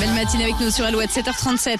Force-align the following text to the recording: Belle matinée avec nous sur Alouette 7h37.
Belle 0.00 0.14
matinée 0.14 0.44
avec 0.44 0.58
nous 0.60 0.70
sur 0.70 0.86
Alouette 0.86 1.10
7h37. 1.10 1.78